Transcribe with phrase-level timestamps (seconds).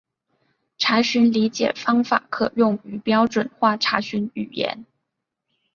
[0.79, 4.83] 查询理解方法可用于标准化查询语言。